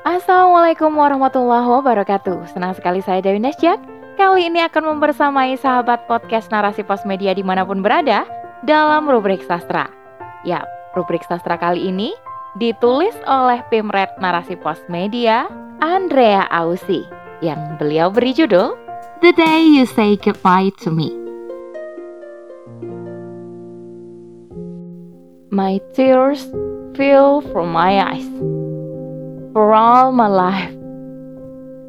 Assalamualaikum 0.00 0.96
warahmatullahi 0.96 1.68
wabarakatuh. 1.68 2.48
Senang 2.56 2.72
sekali 2.72 3.04
saya 3.04 3.20
Dewi 3.20 3.36
Nasjak 3.36 3.76
Kali 4.16 4.48
ini 4.48 4.64
akan 4.64 4.96
membersamai 4.96 5.60
sahabat 5.60 6.08
podcast 6.08 6.48
Narasi 6.48 6.80
Pos 6.88 7.04
Media 7.04 7.36
di 7.36 7.44
mana 7.44 7.68
pun 7.68 7.84
berada 7.84 8.24
Dalam 8.64 9.04
rubrik 9.04 9.44
sastra. 9.44 9.92
Ya, 10.40 10.64
rubrik 10.96 11.20
sastra 11.28 11.60
kali 11.60 11.92
ini 11.92 12.16
ditulis 12.56 13.12
oleh 13.28 13.60
Pimret 13.68 14.08
Narasi 14.16 14.56
Pos 14.56 14.80
Media 14.88 15.44
Andrea 15.84 16.48
Ausi 16.48 17.04
Yang 17.44 17.60
beliau 17.76 18.08
beri 18.08 18.32
judul 18.32 18.72
The 19.20 19.36
Day 19.36 19.68
You 19.68 19.84
Say 19.84 20.16
Goodbye 20.16 20.72
to 20.80 20.88
Me. 20.88 21.12
My 25.52 25.76
tears 25.92 26.48
fill 26.96 27.44
from 27.52 27.68
my 27.68 28.00
eyes 28.00 28.24
for 29.52 29.74
all 29.74 30.12
my 30.12 30.26
life. 30.26 30.74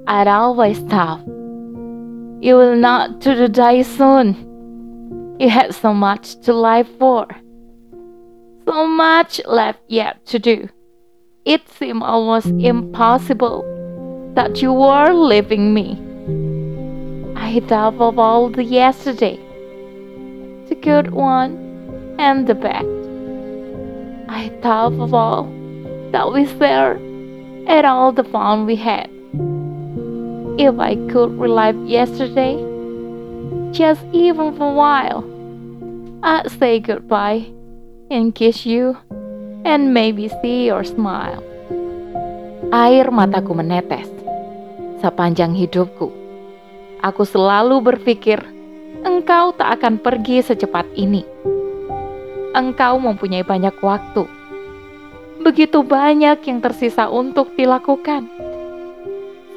I'd 0.07 0.27
always 0.27 0.79
thought 0.79 1.21
you 2.41 2.55
will 2.55 2.75
not 2.75 3.21
to 3.21 3.47
die 3.47 3.83
soon. 3.83 5.37
You 5.39 5.49
had 5.49 5.75
so 5.75 5.93
much 5.93 6.39
to 6.41 6.53
live 6.53 6.87
for, 6.97 7.27
so 8.65 8.87
much 8.87 9.39
left 9.45 9.81
yet 9.87 10.25
to 10.27 10.39
do. 10.39 10.67
It 11.45 11.69
seemed 11.69 12.01
almost 12.03 12.47
impossible 12.47 13.63
that 14.35 14.61
you 14.61 14.73
were 14.73 15.13
leaving 15.13 15.73
me. 15.73 15.99
I 17.35 17.59
thought 17.67 17.95
of 17.95 18.17
all 18.17 18.49
the 18.49 18.63
yesterday, 18.63 19.37
the 20.67 20.75
good 20.75 21.11
one 21.11 22.15
and 22.17 22.47
the 22.47 22.55
bad. 22.55 22.85
I 24.29 24.49
thought 24.63 24.93
of 24.93 25.13
all 25.13 25.43
that 26.11 26.31
we 26.33 26.47
shared 26.47 27.10
and 27.67 27.85
all 27.85 28.11
the 28.11 28.23
fun 28.23 28.65
we 28.65 28.75
had. 28.75 29.09
If 30.61 30.77
I 30.77 30.95
could 31.09 31.37
relive 31.39 31.77
yesterday, 31.87 32.59
just 33.71 34.03
even 34.11 34.53
for 34.57 34.69
a 34.69 34.75
while, 34.75 35.21
I'd 36.21 36.51
say 36.59 36.79
goodbye 36.79 37.49
and 38.11 38.35
kiss 38.35 38.65
you 38.65 38.97
and 39.65 39.93
maybe 39.93 40.29
see 40.41 40.67
your 40.67 40.83
smile. 40.83 41.41
Air 42.71 43.09
mataku 43.09 43.57
menetes 43.57 44.07
sepanjang 45.01 45.57
hidupku. 45.57 46.13
Aku 47.01 47.25
selalu 47.25 47.81
berpikir 47.81 48.43
engkau 49.01 49.57
tak 49.57 49.81
akan 49.81 49.97
pergi 49.97 50.45
secepat 50.45 50.85
ini. 50.93 51.25
Engkau 52.53 53.01
mempunyai 53.01 53.41
banyak 53.41 53.73
waktu 53.81 54.40
begitu 55.41 55.81
banyak 55.81 56.39
yang 56.45 56.61
tersisa 56.61 57.09
untuk 57.09 57.51
dilakukan. 57.57 58.29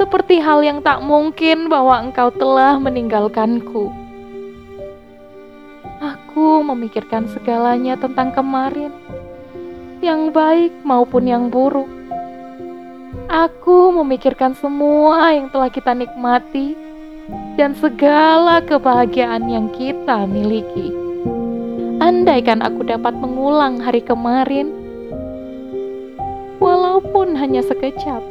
Seperti 0.00 0.42
hal 0.42 0.66
yang 0.66 0.82
tak 0.82 1.00
mungkin 1.06 1.70
bahwa 1.70 2.02
engkau 2.02 2.34
telah 2.34 2.76
meninggalkanku. 2.82 3.94
Aku 6.02 6.66
memikirkan 6.66 7.30
segalanya 7.30 7.94
tentang 7.94 8.34
kemarin, 8.34 8.90
yang 10.02 10.34
baik 10.34 10.74
maupun 10.82 11.24
yang 11.30 11.48
buruk. 11.48 11.88
Aku 13.30 13.94
memikirkan 14.02 14.52
semua 14.58 15.32
yang 15.32 15.48
telah 15.48 15.70
kita 15.70 15.96
nikmati 15.96 16.76
dan 17.56 17.72
segala 17.78 18.60
kebahagiaan 18.60 19.48
yang 19.48 19.72
kita 19.72 20.28
miliki. 20.28 20.92
Andaikan 22.02 22.60
aku 22.60 22.84
dapat 22.84 23.16
mengulang 23.16 23.80
hari 23.80 24.04
kemarin, 24.04 24.83
walaupun 26.64 27.36
hanya 27.36 27.60
sekejap. 27.60 28.24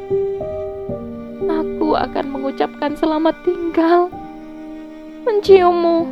Aku 1.46 1.94
akan 1.94 2.26
mengucapkan 2.34 2.98
selamat 2.98 3.38
tinggal, 3.46 4.10
menciummu, 5.22 6.10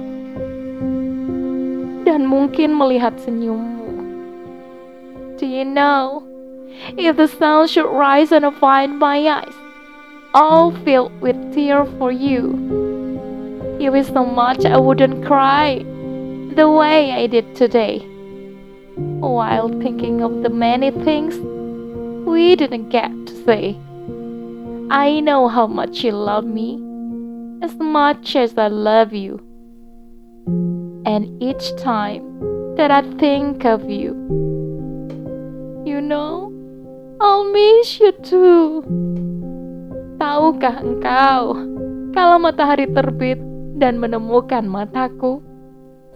dan 2.07 2.23
mungkin 2.31 2.79
melihat 2.79 3.19
senyummu. 3.19 3.83
Do 5.43 5.51
you 5.51 5.67
know, 5.67 6.23
if 6.95 7.19
the 7.19 7.27
sun 7.27 7.67
should 7.67 7.91
rise 7.91 8.31
and 8.31 8.47
find 8.63 9.03
my 9.03 9.19
eyes, 9.43 9.57
all 10.31 10.71
filled 10.87 11.11
with 11.19 11.35
tears 11.51 11.91
for 11.99 12.15
you, 12.15 12.55
it 13.83 13.91
was 13.91 14.07
so 14.07 14.23
much 14.23 14.63
I 14.63 14.79
wouldn't 14.79 15.27
cry 15.27 15.83
the 16.55 16.71
way 16.71 17.11
I 17.11 17.27
did 17.27 17.59
today, 17.59 18.07
while 19.19 19.67
thinking 19.83 20.23
of 20.23 20.47
the 20.47 20.53
many 20.53 20.95
things 21.03 21.35
we 22.27 22.57
didn't 22.57 22.89
get 22.89 23.11
to 23.27 23.35
say. 23.45 23.77
I 24.91 25.21
know 25.21 25.49
how 25.49 25.67
much 25.67 26.05
you 26.05 26.13
love 26.13 26.45
me, 26.45 26.77
as 27.63 27.75
much 27.81 28.37
as 28.37 28.57
I 28.59 28.69
love 28.69 29.13
you. 29.13 29.41
And 31.05 31.31
each 31.43 31.75
time 31.77 32.23
that 32.77 32.91
I 32.91 33.03
think 33.17 33.65
of 33.65 33.89
you, 33.89 34.13
you 35.85 36.01
know, 36.01 36.53
I'll 37.21 37.47
miss 37.51 37.99
you 37.99 38.13
too. 38.23 38.85
Tahukah 40.23 40.83
engkau, 40.83 41.59
kalau 42.15 42.37
matahari 42.39 42.87
terbit 42.91 43.43
dan 43.83 43.99
menemukan 43.99 44.67
mataku, 44.69 45.43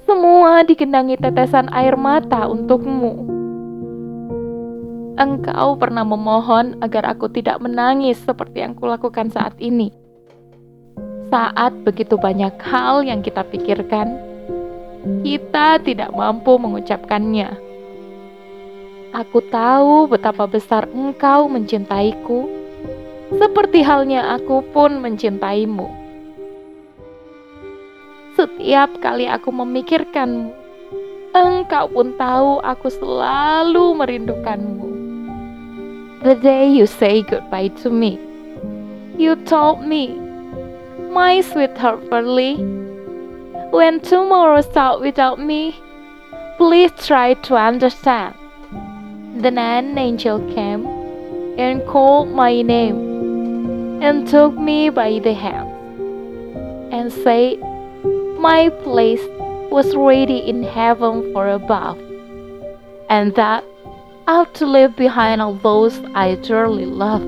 semua 0.06 0.62
dikenangi 0.62 1.18
tetesan 1.18 1.66
air 1.74 1.98
mata 1.98 2.46
untukmu. 2.46 3.35
Engkau 5.16 5.80
pernah 5.80 6.04
memohon 6.04 6.76
agar 6.84 7.16
aku 7.16 7.32
tidak 7.32 7.56
menangis 7.64 8.20
seperti 8.20 8.60
yang 8.60 8.76
kulakukan 8.76 9.32
saat 9.32 9.56
ini. 9.56 9.88
Saat 11.32 11.72
begitu 11.88 12.20
banyak 12.20 12.52
hal 12.60 13.00
yang 13.00 13.24
kita 13.24 13.40
pikirkan, 13.48 14.12
kita 15.24 15.80
tidak 15.80 16.12
mampu 16.12 16.60
mengucapkannya. 16.60 17.48
Aku 19.16 19.40
tahu 19.48 20.04
betapa 20.04 20.44
besar 20.44 20.84
engkau 20.92 21.48
mencintaiku, 21.48 22.52
seperti 23.40 23.80
halnya 23.80 24.36
aku 24.36 24.60
pun 24.76 25.00
mencintaimu. 25.00 25.88
Setiap 28.36 29.00
kali 29.00 29.24
aku 29.24 29.48
memikirkanmu, 29.48 30.52
engkau 31.32 31.88
pun 31.88 32.12
tahu 32.20 32.60
aku 32.60 32.92
selalu 32.92 33.96
merindukanmu 33.96 34.95
the 36.22 36.34
day 36.34 36.68
you 36.68 36.86
say 36.86 37.22
goodbye 37.22 37.68
to 37.68 37.90
me. 37.90 38.18
You 39.16 39.36
told 39.36 39.82
me, 39.82 40.18
my 41.10 41.40
sweetheart 41.40 42.10
Pearly, 42.10 42.56
when 43.70 44.00
tomorrow 44.00 44.60
starts 44.60 45.00
without 45.00 45.38
me, 45.38 45.76
please 46.56 46.92
try 47.06 47.34
to 47.34 47.56
understand. 47.56 48.34
Then 49.36 49.58
an 49.58 49.98
angel 49.98 50.38
came 50.54 50.86
and 51.58 51.86
called 51.86 52.30
my 52.30 52.62
name 52.62 54.02
and 54.02 54.26
took 54.26 54.54
me 54.54 54.88
by 54.88 55.18
the 55.18 55.34
hand 55.34 55.68
and 56.92 57.12
said, 57.12 57.58
My 58.38 58.70
place 58.82 59.24
was 59.70 59.94
ready 59.94 60.38
in 60.38 60.62
heaven 60.62 61.32
for 61.32 61.48
above, 61.48 61.98
and 63.10 63.34
that 63.34 63.64
out 64.26 64.54
to 64.58 64.66
leave 64.66 64.98
behind 64.98 65.38
all 65.38 65.54
those 65.54 66.02
I 66.14 66.34
dearly 66.42 66.86
love. 66.86 67.22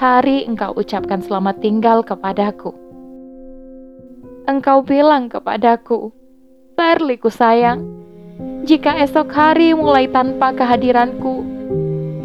Hari 0.00 0.48
engkau 0.48 0.72
ucapkan 0.74 1.20
selamat 1.20 1.60
tinggal 1.60 2.00
kepadaku. 2.02 2.72
Engkau 4.48 4.82
bilang 4.82 5.30
kepadaku, 5.30 6.10
Perliku 6.72 7.28
sayang, 7.28 7.84
jika 8.64 8.96
esok 9.04 9.28
hari 9.30 9.76
mulai 9.76 10.08
tanpa 10.08 10.56
kehadiranku, 10.56 11.44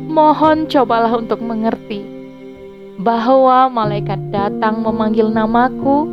mohon 0.07 0.65
cobalah 0.71 1.19
untuk 1.19 1.43
mengerti 1.43 2.01
bahwa 2.97 3.69
malaikat 3.69 4.17
datang 4.33 4.81
memanggil 4.81 5.29
namaku 5.29 6.09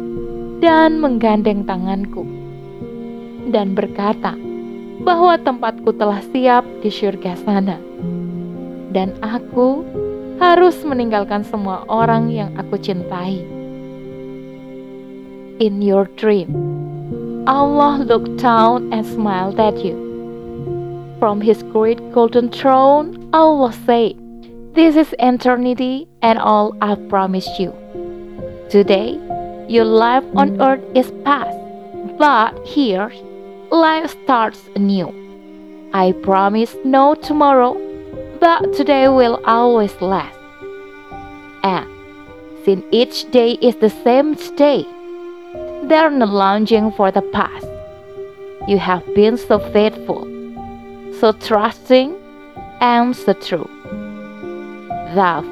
dan 0.61 0.99
menggandeng 1.01 1.65
tanganku 1.65 2.27
dan 3.49 3.73
berkata, 3.73 4.37
bahwa 5.03 5.35
tempatku 5.41 5.91
telah 5.99 6.23
siap 6.31 6.63
di 6.85 6.91
surga 6.93 7.35
sana. 7.43 7.81
Dan 8.95 9.11
aku 9.27 9.83
harus 10.39 10.79
meninggalkan 10.87 11.43
semua 11.43 11.83
orang 11.91 12.31
yang 12.31 12.55
aku 12.55 12.79
cintai. 12.79 13.43
In 15.59 15.83
your 15.83 16.07
dream, 16.15 16.51
Allah 17.47 18.03
looked 18.03 18.39
down 18.39 18.91
and 18.95 19.07
smiled 19.07 19.59
at 19.59 19.83
you. 19.83 19.99
From 21.19 21.41
his 21.41 21.63
great 21.75 21.99
golden 22.11 22.51
throne, 22.51 23.19
Allah 23.33 23.75
said, 23.87 24.19
This 24.75 24.99
is 24.99 25.15
eternity 25.23 26.11
and 26.23 26.39
all 26.39 26.75
I've 26.83 27.07
promised 27.09 27.63
you. 27.63 27.71
Today, 28.67 29.19
your 29.71 29.87
life 29.87 30.27
on 30.35 30.61
earth 30.61 30.83
is 30.99 31.15
past, 31.23 31.55
but 32.19 32.59
here 32.67 33.15
life 33.71 34.17
starts 34.23 34.69
anew. 34.75 35.13
I 35.93 36.13
promise 36.23 36.75
no 36.85 37.15
tomorrow, 37.15 37.75
but 38.41 38.73
today 38.75 39.09
will 39.09 39.41
always 39.45 40.01
last. 40.01 40.39
And 41.63 41.87
since 42.65 42.85
each 42.91 43.31
day 43.31 43.53
is 43.61 43.77
the 43.77 43.91
same 43.91 44.35
day. 44.57 44.87
They're 45.85 46.11
not 46.11 46.31
longing 46.31 46.93
for 46.93 47.11
the 47.11 47.23
past. 47.23 47.67
You 48.67 48.79
have 48.79 49.05
been 49.15 49.37
so 49.37 49.59
faithful, 49.59 50.25
so 51.21 51.33
trusting, 51.33 52.17
and 52.81 53.15
so 53.15 53.35
true. 53.35 53.69
Love, 55.15 55.47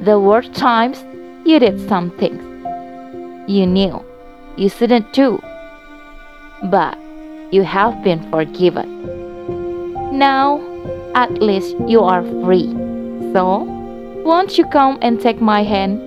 the 0.00 0.18
worst 0.20 0.54
times 0.54 1.04
you 1.44 1.58
did 1.58 1.88
some 1.88 2.10
things 2.12 2.42
you 3.46 3.64
knew 3.66 4.04
you 4.56 4.68
shouldn't 4.68 5.12
do, 5.12 5.40
but 6.64 6.98
you 7.50 7.62
have 7.62 8.02
been 8.02 8.22
forgiven. 8.30 8.88
Now, 10.10 10.58
at 11.14 11.30
least 11.38 11.76
you 11.86 12.02
are 12.02 12.22
free. 12.42 12.72
So, 13.30 13.68
won't 14.26 14.58
you 14.58 14.66
come 14.72 14.98
and 15.02 15.20
take 15.20 15.40
my 15.40 15.62
hand 15.62 16.00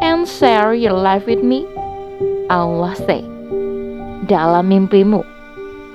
and 0.00 0.24
share 0.28 0.72
your 0.72 0.96
life 0.96 1.26
with 1.26 1.42
me? 1.44 1.68
Allah 2.48 2.94
say. 3.04 3.24
Dalam 4.30 4.70
mimpimu, 4.70 5.20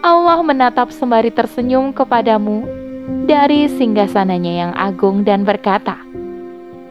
Allah 0.03 0.39
menatap 0.44 0.91
sembari 0.91 1.31
tersenyum 1.31 1.95
kepadamu 1.95 2.68
dari 3.25 3.71
singgasananya 3.71 4.53
yang 4.68 4.71
agung 4.75 5.23
dan 5.23 5.47
berkata, 5.47 5.95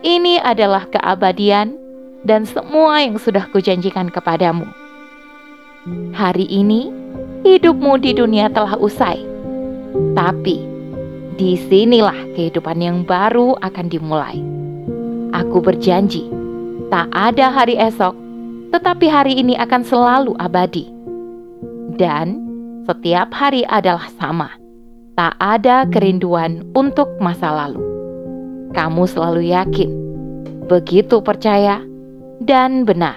Ini 0.00 0.41
adalah 0.41 0.89
keabadian 0.89 1.77
dan 2.25 2.49
semua 2.49 3.05
yang 3.05 3.21
sudah 3.21 3.47
kujanjikan 3.53 4.09
kepadamu. 4.09 4.67
Hari 6.17 6.47
ini, 6.50 6.91
hidupmu 7.46 8.02
di 8.02 8.10
dunia 8.10 8.50
telah 8.50 8.75
usai. 8.75 9.22
Tapi, 10.19 10.58
di 11.38 11.54
sinilah 11.70 12.34
kehidupan 12.34 12.82
yang 12.82 13.06
baru 13.06 13.54
akan 13.62 13.87
dimulai. 13.87 14.43
Aku 15.31 15.62
berjanji, 15.62 16.26
tak 16.90 17.06
ada 17.14 17.54
hari 17.54 17.78
esok, 17.78 18.19
tetapi 18.75 19.06
hari 19.06 19.38
ini 19.38 19.54
akan 19.54 19.87
selalu 19.87 20.34
abadi. 20.43 20.90
Dan 21.94 22.43
setiap 22.84 23.31
hari 23.31 23.62
adalah 23.70 24.10
sama. 24.19 24.50
Tak 25.16 25.32
ada 25.40 25.88
kerinduan 25.88 26.60
untuk 26.76 27.08
masa 27.25 27.48
lalu. 27.48 27.81
Kamu 28.76 29.08
selalu 29.08 29.48
yakin, 29.48 29.90
begitu 30.69 31.25
percaya, 31.25 31.81
dan 32.44 32.84
benar. 32.84 33.16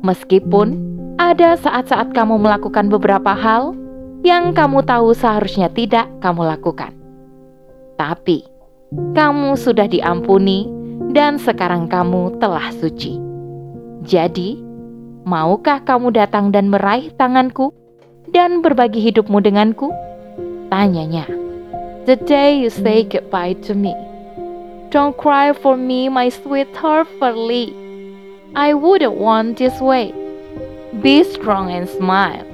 Meskipun 0.00 0.95
ada 1.16 1.56
saat-saat 1.56 2.12
kamu 2.12 2.36
melakukan 2.36 2.92
beberapa 2.92 3.32
hal 3.32 3.72
yang 4.20 4.52
kamu 4.52 4.84
tahu 4.84 5.16
seharusnya 5.16 5.72
tidak 5.72 6.04
kamu 6.20 6.44
lakukan, 6.44 6.92
tapi 7.96 8.44
kamu 9.16 9.56
sudah 9.56 9.88
diampuni, 9.88 10.68
dan 11.16 11.40
sekarang 11.40 11.88
kamu 11.88 12.36
telah 12.36 12.68
suci. 12.76 13.16
Jadi, 14.04 14.60
maukah 15.24 15.80
kamu 15.82 16.12
datang 16.12 16.52
dan 16.52 16.68
meraih 16.68 17.08
tanganku 17.16 17.72
dan 18.30 18.60
berbagi 18.60 19.00
hidupmu 19.00 19.40
denganku? 19.40 19.90
Tanyanya. 20.68 21.24
The 22.04 22.14
day 22.14 22.60
you 22.60 22.70
say 22.70 23.02
goodbye 23.02 23.58
to 23.66 23.74
me. 23.74 23.96
Don't 24.92 25.16
cry 25.18 25.50
for 25.50 25.74
me, 25.74 26.06
my 26.06 26.30
sweetheart 26.30 27.10
Verly. 27.18 27.74
I 28.54 28.76
wouldn't 28.76 29.18
want 29.18 29.58
this 29.58 29.74
way. 29.82 30.25
Be 31.02 31.24
strong 31.24 31.70
and 31.70 31.88
smile, 31.88 32.46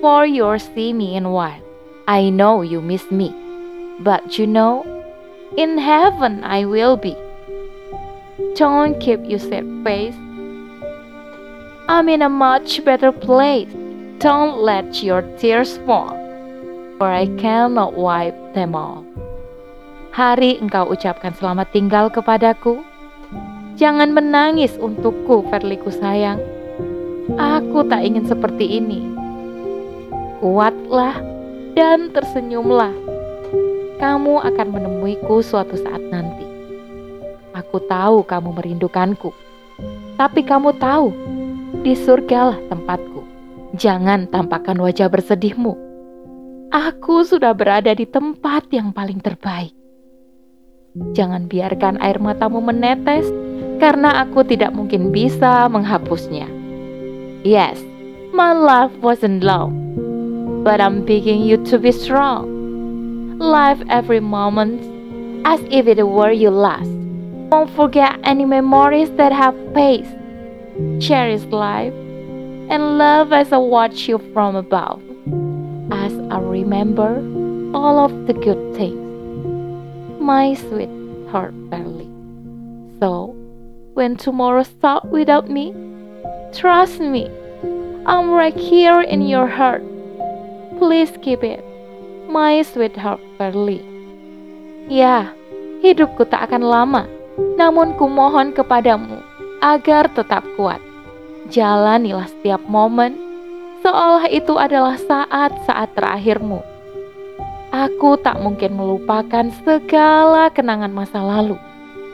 for 0.00 0.24
you'll 0.24 0.58
see 0.58 0.92
me 0.92 1.16
in 1.16 1.26
a 1.26 1.30
while. 1.30 1.60
I 2.06 2.30
know 2.30 2.62
you 2.62 2.80
miss 2.80 3.10
me, 3.10 3.34
but 4.00 4.38
you 4.38 4.46
know, 4.46 4.86
in 5.58 5.78
heaven 5.78 6.44
I 6.44 6.64
will 6.64 6.96
be. 6.96 7.18
Don't 8.54 8.98
keep 9.00 9.26
your 9.26 9.42
sad 9.42 9.66
face. 9.82 10.14
I'm 11.90 12.08
in 12.08 12.22
a 12.22 12.30
much 12.30 12.84
better 12.84 13.10
place. 13.10 13.68
Don't 14.22 14.62
let 14.62 15.02
your 15.02 15.26
tears 15.36 15.76
fall, 15.82 16.14
for 16.96 17.10
I 17.10 17.26
cannot 17.42 17.98
wipe 17.98 18.38
them 18.54 18.78
all. 18.78 19.02
Hari 20.14 20.62
engkau 20.62 20.94
ucapkan 20.94 21.34
selamat 21.34 21.74
tinggal 21.74 22.06
kepadaku. 22.06 22.86
Jangan 23.74 24.14
menangis 24.14 24.78
untukku, 24.78 25.42
Verliku 25.50 25.90
sayang. 25.90 26.53
Aku 27.32 27.88
tak 27.88 28.04
ingin 28.04 28.28
seperti 28.28 28.84
ini. 28.84 29.00
Kuatlah 30.44 31.16
dan 31.72 32.12
tersenyumlah. 32.12 32.92
Kamu 33.96 34.44
akan 34.44 34.68
menemuiku 34.68 35.40
suatu 35.40 35.72
saat 35.80 36.04
nanti. 36.12 36.44
Aku 37.56 37.80
tahu 37.88 38.28
kamu 38.28 38.52
merindukanku, 38.60 39.32
tapi 40.20 40.44
kamu 40.44 40.76
tahu 40.76 41.16
di 41.80 41.96
surgalah 41.96 42.60
tempatku. 42.68 43.24
Jangan 43.80 44.28
tampakkan 44.28 44.76
wajah 44.84 45.08
bersedihmu. 45.08 45.72
Aku 46.74 47.24
sudah 47.24 47.56
berada 47.56 47.94
di 47.96 48.04
tempat 48.04 48.68
yang 48.68 48.92
paling 48.92 49.22
terbaik. 49.24 49.72
Jangan 51.16 51.48
biarkan 51.48 52.02
air 52.04 52.20
matamu 52.20 52.60
menetes, 52.60 53.26
karena 53.80 54.22
aku 54.26 54.44
tidak 54.44 54.76
mungkin 54.76 55.08
bisa 55.08 55.70
menghapusnya. 55.72 56.63
Yes, 57.44 57.78
my 58.32 58.54
life 58.54 58.90
wasn't 59.02 59.44
long, 59.44 60.64
but 60.64 60.80
I'm 60.80 61.04
begging 61.04 61.42
you 61.42 61.62
to 61.66 61.78
be 61.78 61.92
strong. 61.92 63.38
Live 63.38 63.82
every 63.90 64.20
moment 64.20 64.80
as 65.46 65.60
if 65.70 65.86
it 65.86 66.02
were 66.02 66.30
your 66.30 66.52
last. 66.52 66.88
Don't 67.50 67.68
forget 67.76 68.18
any 68.24 68.46
memories 68.46 69.10
that 69.18 69.30
have 69.32 69.54
passed. 69.74 70.16
Cherish 71.00 71.44
life 71.52 71.92
and 72.72 72.96
love 72.96 73.30
as 73.30 73.52
I 73.52 73.58
watch 73.58 74.08
you 74.08 74.16
from 74.32 74.56
above, 74.56 75.02
as 75.92 76.16
I 76.30 76.38
remember 76.38 77.18
all 77.74 77.98
of 77.98 78.26
the 78.26 78.32
good 78.32 78.74
things, 78.74 78.96
my 80.18 80.54
sweetheart 80.54 81.52
Barley. 81.68 82.08
So, 83.00 83.36
when 83.92 84.16
tomorrow 84.16 84.62
starts 84.62 85.04
without 85.12 85.50
me, 85.50 85.83
trust 86.54 87.02
me, 87.02 87.26
I'm 88.06 88.30
right 88.30 88.56
here 88.56 89.02
in 89.02 89.26
your 89.26 89.50
heart. 89.50 89.82
Please 90.78 91.10
keep 91.20 91.42
it, 91.42 91.60
my 92.30 92.62
sweetheart 92.62 93.20
Barley. 93.36 93.82
Ya, 94.86 95.34
hidupku 95.82 96.24
tak 96.30 96.48
akan 96.50 96.62
lama, 96.62 97.02
namun 97.58 97.98
kumohon 97.98 98.54
kepadamu 98.54 99.18
agar 99.64 100.12
tetap 100.12 100.44
kuat 100.58 100.78
Jalanilah 101.52 102.24
setiap 102.24 102.64
momen 102.64 103.20
seolah 103.84 104.32
itu 104.32 104.56
adalah 104.56 104.96
saat-saat 104.96 105.92
terakhirmu. 105.92 106.64
Aku 107.68 108.16
tak 108.16 108.40
mungkin 108.40 108.80
melupakan 108.80 109.52
segala 109.60 110.48
kenangan 110.48 110.88
masa 110.88 111.20
lalu. 111.20 111.60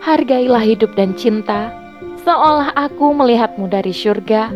Hargailah 0.03 0.67
hidup 0.67 0.99
dan 0.99 1.15
cinta, 1.15 1.71
seolah 2.25 2.73
aku 2.77 3.13
melihatmu 3.13 3.69
dari 3.71 3.93
surga, 3.93 4.53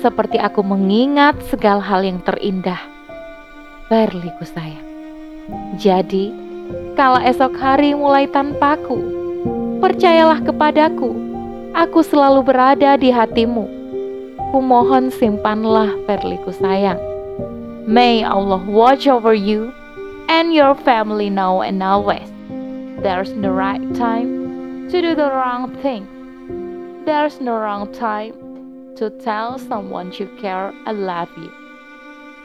seperti 0.00 0.40
aku 0.40 0.60
mengingat 0.64 1.38
segala 1.48 1.80
hal 1.80 2.04
yang 2.04 2.20
terindah. 2.24 2.80
Berliku 3.88 4.44
sayang. 4.44 4.84
Jadi, 5.76 6.32
kalau 6.96 7.20
esok 7.20 7.52
hari 7.60 7.92
mulai 7.92 8.24
tanpaku, 8.28 8.96
percayalah 9.84 10.40
kepadaku, 10.40 11.12
aku 11.76 12.00
selalu 12.00 12.40
berada 12.40 12.96
di 12.96 13.12
hatimu 13.12 13.84
Ku 14.54 14.62
mohon 14.62 15.10
simpanlah 15.10 15.90
Verliku 16.06 16.54
sayang. 16.54 17.02
May 17.90 18.22
Allah 18.22 18.62
watch 18.62 19.10
over 19.10 19.34
you 19.34 19.74
and 20.30 20.54
your 20.54 20.78
family 20.78 21.26
now 21.26 21.58
and 21.58 21.82
always. 21.82 22.30
There's 23.02 23.34
no 23.34 23.50
right 23.50 23.82
time 23.98 24.30
to 24.94 25.02
do 25.02 25.18
the 25.18 25.26
wrong 25.26 25.74
thing. 25.82 26.06
There's 27.04 27.40
no 27.40 27.60
wrong 27.60 27.92
time 27.92 28.34
to 28.96 29.12
tell 29.20 29.60
someone 29.60 30.12
you 30.16 30.28
care 30.40 30.72
I 30.88 30.92
love 30.92 31.28
you. 31.36 31.52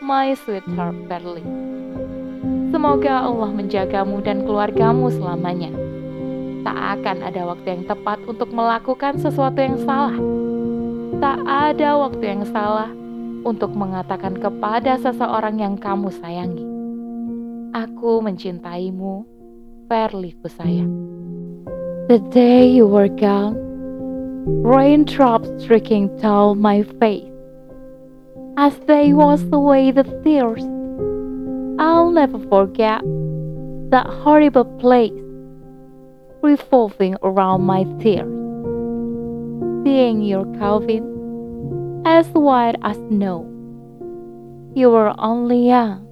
My 0.04 0.36
sweetheart 0.36 0.96
Verly. 1.08 1.44
Semoga 2.70 3.24
Allah 3.24 3.52
menjagamu 3.56 4.24
dan 4.24 4.44
keluargamu 4.44 5.12
selamanya. 5.12 5.72
Tak 6.68 7.00
akan 7.00 7.18
ada 7.24 7.42
waktu 7.48 7.68
yang 7.68 7.84
tepat 7.88 8.20
untuk 8.28 8.52
melakukan 8.52 9.16
sesuatu 9.20 9.60
yang 9.64 9.80
salah 9.88 10.16
tak 11.20 11.44
ada 11.44 12.00
waktu 12.00 12.24
yang 12.32 12.44
salah 12.48 12.88
untuk 13.44 13.76
mengatakan 13.76 14.40
kepada 14.40 14.96
seseorang 15.04 15.60
yang 15.60 15.76
kamu 15.76 16.08
sayangi. 16.16 16.64
Aku 17.76 18.24
mencintaimu, 18.24 19.28
Verly 19.92 20.32
ku 20.40 20.48
sayang. 20.48 20.88
The 22.08 22.24
day 22.32 22.72
you 22.72 22.88
were 22.88 23.12
gone, 23.12 23.60
raindrops 24.64 25.50
streaking 25.64 26.16
down 26.18 26.60
my 26.60 26.84
face. 27.00 27.26
As 28.58 28.78
they 28.88 29.14
wash 29.14 29.42
away 29.52 29.92
the 29.92 30.04
tears, 30.24 30.64
I'll 31.80 32.12
never 32.12 32.40
forget 32.50 33.02
that 33.90 34.06
horrible 34.06 34.66
place 34.80 35.14
revolving 36.42 37.16
around 37.24 37.62
my 37.62 37.84
tears. 38.00 38.40
seeing 39.84 40.22
your 40.22 40.46
Calvin 40.60 42.04
as 42.06 42.28
white 42.28 42.76
as 42.84 42.96
snow. 43.10 43.42
You 44.76 44.92
were 44.92 45.14
only 45.18 45.68
young. 45.68 46.06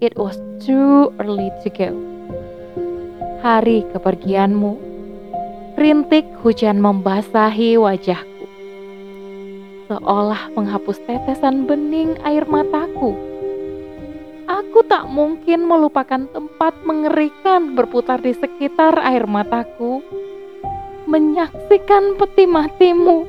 It 0.00 0.16
was 0.16 0.36
too 0.60 1.14
early 1.18 1.50
to 1.62 1.70
go. 1.70 1.90
Hari 3.40 3.82
kepergianmu, 3.94 4.76
rintik 5.76 6.24
hujan 6.40 6.80
membasahi 6.80 7.76
wajahku, 7.76 8.44
seolah 9.92 10.50
menghapus 10.56 10.98
tetesan 11.04 11.68
bening 11.68 12.16
air 12.24 12.48
mataku 12.48 13.36
Aku 14.46 14.86
tak 14.86 15.10
mungkin 15.10 15.66
melupakan 15.66 16.30
tempat 16.30 16.78
mengerikan 16.86 17.74
berputar 17.74 18.22
di 18.22 18.30
sekitar 18.30 18.94
air 19.02 19.26
mataku. 19.26 19.98
Menyaksikan 21.10 22.14
peti 22.14 22.46
matimu. 22.46 23.26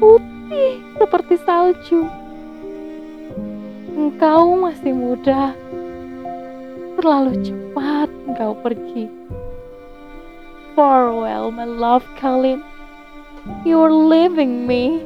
Putih 0.00 0.80
seperti 0.96 1.36
salju. 1.44 2.08
Engkau 3.92 4.56
masih 4.56 4.96
muda. 4.96 5.52
Terlalu 6.96 7.44
cepat 7.44 8.08
engkau 8.24 8.56
pergi. 8.56 9.04
Farewell, 10.80 11.50
my 11.50 11.68
love, 11.68 12.08
Colin. 12.16 12.64
You're 13.66 13.92
leaving 13.92 14.66
me. 14.66 15.04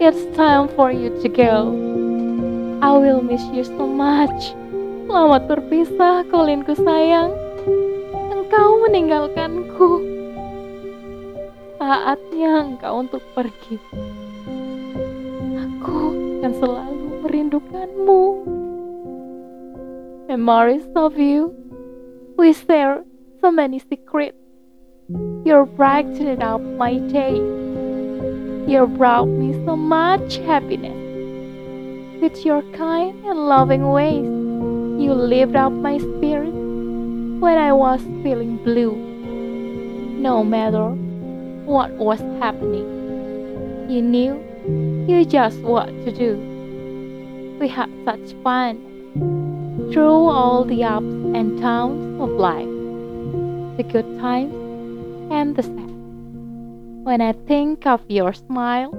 It's 0.00 0.24
time 0.34 0.72
for 0.72 0.88
you 0.88 1.12
to 1.20 1.28
go. 1.28 1.68
I 2.80 2.96
will 2.96 3.20
miss 3.20 3.44
you 3.52 3.60
so 3.60 3.84
much. 3.84 4.56
Selamat 5.04 5.52
berpisah, 5.52 6.24
Colinku 6.32 6.72
sayang. 6.80 7.28
Engkau 8.32 8.80
meninggalkanku. 8.88 10.00
Saatnya 11.76 12.72
engkau 12.72 13.04
untuk 13.04 13.20
pergi. 13.36 13.76
Aku 15.60 16.16
akan 16.40 16.52
selalu 16.56 17.28
merindukanmu. 17.28 18.22
Memories 20.24 20.88
of 20.96 21.20
you. 21.20 21.52
We 22.40 22.56
share 22.56 23.04
so 23.44 23.52
many 23.52 23.76
secrets. 23.76 24.39
You 25.12 25.68
brightened 25.74 26.40
up 26.40 26.60
my 26.60 26.98
day. 26.98 27.34
You 27.34 28.86
brought 28.86 29.26
me 29.26 29.52
so 29.64 29.74
much 29.74 30.36
happiness. 30.36 30.94
With 32.22 32.44
your 32.46 32.62
kind 32.74 33.24
and 33.24 33.48
loving 33.48 33.90
ways, 33.90 34.24
you 35.02 35.12
lifted 35.12 35.56
up 35.56 35.72
my 35.72 35.98
spirit 35.98 36.52
when 37.40 37.58
I 37.58 37.72
was 37.72 38.00
feeling 38.22 38.58
blue. 38.58 38.94
No 40.20 40.44
matter 40.44 40.90
what 41.64 41.90
was 41.92 42.20
happening, 42.38 43.90
you 43.90 44.02
knew 44.02 44.38
you 45.08 45.24
just 45.24 45.58
what 45.62 45.88
to 46.04 46.12
do. 46.12 47.56
We 47.58 47.66
had 47.66 47.90
such 48.04 48.32
fun 48.44 48.78
through 49.92 50.28
all 50.28 50.64
the 50.64 50.84
ups 50.84 51.04
and 51.04 51.60
downs 51.60 52.20
of 52.20 52.30
life, 52.30 52.68
the 53.76 53.82
good 53.82 54.06
times 54.20 54.69
and 55.30 55.54
the 55.54 55.62
sad. 55.62 55.90
When 57.06 57.22
I 57.22 57.32
think 57.46 57.86
of 57.86 58.02
your 58.10 58.34
smile, 58.34 58.92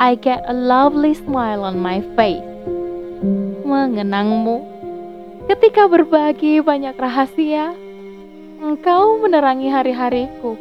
I 0.00 0.16
get 0.16 0.42
a 0.48 0.56
lovely 0.56 1.14
smile 1.14 1.62
on 1.62 1.78
my 1.78 2.02
face. 2.18 2.42
Mengenangmu, 3.62 4.66
ketika 5.46 5.86
berbagi 5.86 6.58
banyak 6.64 6.98
rahasia, 6.98 7.76
engkau 8.58 9.22
menerangi 9.22 9.70
hari-hariku. 9.70 10.58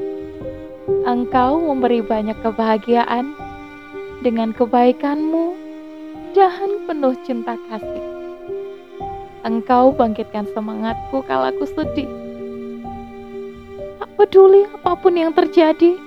Engkau 1.07 1.57
memberi 1.57 2.05
banyak 2.05 2.37
kebahagiaan 2.45 3.33
dengan 4.21 4.53
kebaikanmu 4.53 5.57
dan 6.37 6.69
penuh 6.85 7.17
cinta 7.25 7.57
kasih. 7.71 8.05
Engkau 9.41 9.89
bangkitkan 9.97 10.45
semangatku 10.53 11.25
kalau 11.25 11.49
aku 11.49 11.65
sedih. 11.65 12.20
Peduli 14.21 14.69
apa 14.69 14.93
pun 15.01 15.17
yang 15.17 15.33
terjadi, 15.33 15.97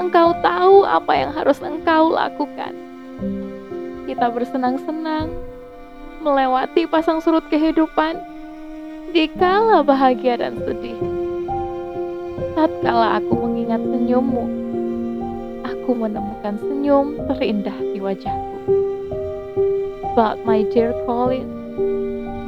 Engkau 0.00 0.32
tahu 0.40 0.88
apa 0.88 1.12
yang 1.12 1.36
harus 1.36 1.60
engkau 1.60 2.16
lakukan. 2.16 2.72
Kita 4.08 4.32
bersenang-senang 4.32 5.28
melewati 6.24 6.88
pasang 6.88 7.20
surut 7.20 7.44
kehidupan 7.52 8.16
dikala 9.12 9.84
bahagia 9.84 10.40
dan 10.40 10.56
sedih. 10.64 10.96
Tatkala 12.56 13.20
aku 13.20 13.36
mengingat 13.36 13.84
senyummu, 13.84 14.44
aku 15.68 15.90
menemukan 15.92 16.56
senyum 16.56 17.28
terindah 17.28 17.76
di 17.92 18.00
wajahku. 18.00 18.56
But 20.16 20.48
my 20.48 20.64
dear 20.72 20.96
Colin, 21.04 21.44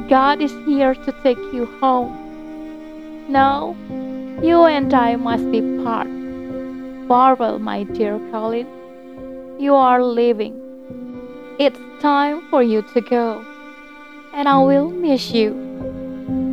God 0.09 0.41
is 0.41 0.57
here 0.65 0.97
to 0.97 1.11
take 1.21 1.37
you 1.53 1.69
home. 1.77 2.17
Now, 3.29 3.77
you 4.41 4.65
and 4.65 4.89
I 4.93 5.15
must 5.15 5.45
be 5.53 5.61
part. 5.85 6.09
Farewell, 7.05 7.61
my 7.61 7.85
dear 7.93 8.17
Colin. 8.33 8.65
You 9.61 9.77
are 9.77 10.01
leaving. 10.01 10.57
It's 11.61 11.77
time 12.01 12.41
for 12.49 12.65
you 12.65 12.81
to 12.93 13.01
go. 13.05 13.45
And 14.33 14.49
I 14.49 14.57
will 14.57 14.89
miss 14.89 15.29
you. 15.29 15.53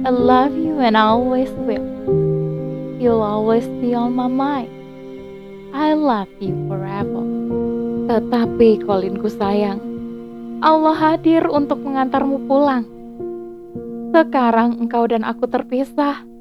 I 0.05 0.13
love 0.13 0.53
you 0.53 0.77
and 0.85 1.01
I 1.01 1.17
always 1.17 1.49
will. 1.65 1.81
You'll 3.01 3.25
always 3.25 3.65
be 3.81 3.95
on 3.95 4.13
my 4.13 4.29
mind. 4.29 4.69
I 5.73 5.97
love 5.97 6.29
you 6.45 6.53
forever. 6.69 7.25
Tetapi 8.09 8.85
Colinku 8.85 9.33
sayang, 9.33 9.81
Allah 10.61 10.97
hadir 10.97 11.49
untuk 11.49 11.81
mengantarmu 11.81 12.45
pulang. 12.45 12.85
Sekarang 14.13 14.77
engkau 14.77 15.09
dan 15.09 15.25
aku 15.25 15.49
terpisah. 15.49 16.38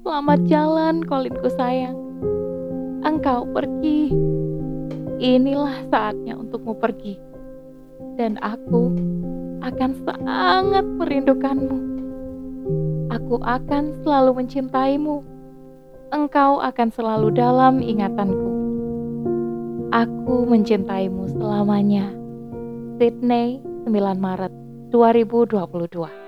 Selamat 0.00 0.40
jalan, 0.48 1.04
Colinku 1.04 1.52
sayang 1.60 2.10
engkau 3.04 3.44
pergi. 3.52 4.12
Inilah 5.20 5.84
saatnya 5.92 6.40
untukmu 6.40 6.72
pergi. 6.80 7.20
Dan 8.16 8.40
aku 8.40 8.96
akan 9.60 9.90
sangat 10.08 10.84
merindukanmu. 10.84 11.78
Aku 13.12 13.44
akan 13.44 13.92
selalu 14.00 14.40
mencintaimu. 14.40 15.20
Engkau 16.16 16.64
akan 16.64 16.88
selalu 16.96 17.28
dalam 17.36 17.84
ingatanku. 17.84 18.50
Aku 19.92 20.48
mencintaimu 20.48 21.28
selamanya. 21.36 22.08
Sydney, 22.96 23.60
9 23.84 24.16
Maret 24.16 24.52
2022 24.92 26.19